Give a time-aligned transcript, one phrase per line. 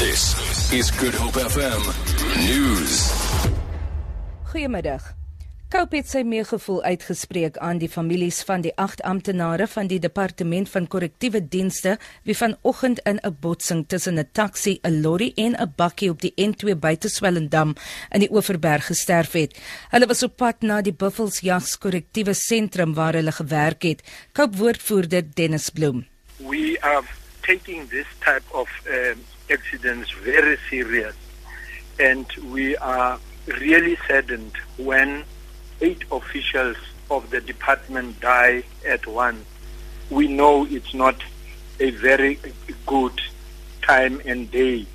[0.00, 0.32] This
[0.72, 1.82] is Good Hope FM
[2.48, 3.10] News.
[4.48, 5.10] Goeiemiddag.
[5.68, 10.72] Cope het sy meegevoel uitgespreek aan die families van die 8 amptenare van die departement
[10.72, 15.72] van korrektiewe dienste wie vanoggend in 'n botsing tussen 'n taxi, 'n lorry en 'n
[15.76, 17.76] bakkie op die N2 buite Swellendam
[18.10, 19.58] in die Oeverberg gesterf het.
[19.90, 24.02] Hulle was op pad na die Buffelsjags korrektiewe sentrum waar hulle gewerk het.
[24.32, 26.06] Cope woordvoerder Dennis Bloem.
[26.38, 27.04] We are
[27.42, 29.20] taking this type of um,
[29.50, 31.14] accidents very serious
[31.98, 33.18] and we are
[33.60, 35.24] really saddened when
[35.80, 36.76] eight officials
[37.10, 39.44] of the department die at once.
[40.08, 41.22] We know it's not
[41.78, 42.38] a very
[42.86, 43.20] good
[43.82, 44.86] time and day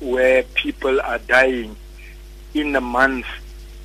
[0.00, 1.76] where people are dying
[2.54, 3.26] in a month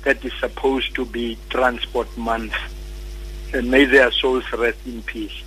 [0.04, 2.54] that is supposed to be transport month.
[3.52, 5.42] And may their souls rest in peace.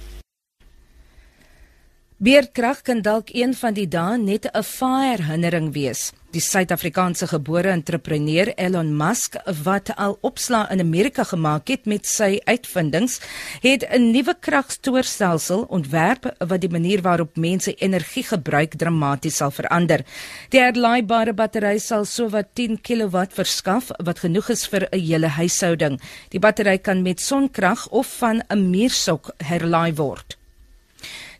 [2.21, 6.11] Beerdkrag kan dalk een van die dae net 'n vaarherinnering wees.
[6.31, 12.39] Die Suid-Afrikaanse gebore entrepreneur Elon Musk wat al opslaa in Amerika gemaak het met sy
[12.43, 13.19] uitvindings,
[13.61, 20.05] het 'n nuwe kragstoorstelsel ontwerp wat die manier waarop mense energie gebruik dramaties sal verander.
[20.49, 25.99] Die herlaaibare battery sal sowat 10 kW verskaf wat genoeg is vir 'n hele huishouding.
[26.29, 30.40] Die battery kan met sonkrag of van 'n muursok herlaai word.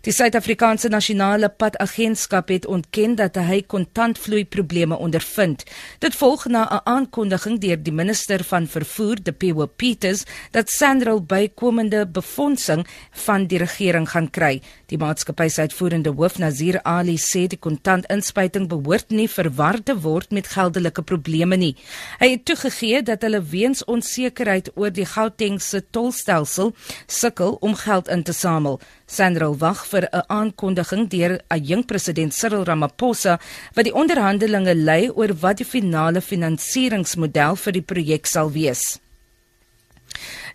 [0.02, 5.62] Die Suid-Afrikaanse Nasionale Padagentskap het ontken dat hy kontantvloei probleme ondervind.
[6.02, 12.08] Dit volg na 'n aankondiging deur die minister van vervoer, Depewo Peters, dat Sandral bykomende
[12.08, 14.62] befondsing van die regering gaan kry.
[14.86, 20.32] Die maatskappy se uitvoerende hoof, Nazir Ali, sê die kontantinspuiting behoort nie verwar te word
[20.32, 21.76] met geldelike probleme nie.
[22.20, 26.74] Hy het toegegee dat hulle weens onsekerheid oor die Gauteng se tolstelsel
[27.08, 28.80] sukkel om geld in te samel.
[29.06, 33.40] Sandral wag vir 'n aankondiging deur 'n jong president Cyril Ramaphosa
[33.76, 39.00] wat die onderhandelinge lei oor wat die finale finansieringsmodel vir die projek sal wees.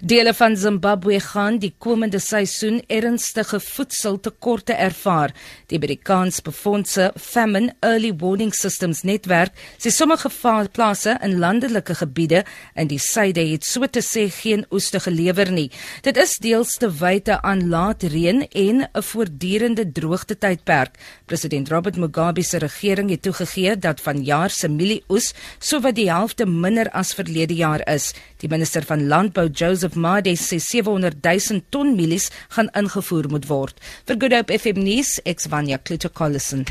[0.01, 5.33] Dele van Zimbabwe gaan die komende seisoen ernstige voedseltekorte ervaar.
[5.67, 10.29] Die Amerikaans befondse Famine Early Warning Systems netwerk sê sommige
[10.73, 12.45] plase in landelike gebiede
[12.75, 15.71] in die suide het so te sê geen oes te gelewer nie.
[16.03, 20.99] Dit is deels te wyte aan laat reën en 'n voortdurende droogte tydperk.
[21.27, 26.91] President Robert Mugabe se regering het toegegee dat vanjaar se mielieoes sowat die helfte minder
[26.91, 28.13] as verlede jaar is.
[28.37, 33.49] Die minister van Landbou Joseph of Made sê 700 000 ton mielies gaan ingevoer moet
[33.49, 33.77] word.
[34.07, 36.67] Vir Good Hope FM nuus, ek's Vanya Klitschko Collison.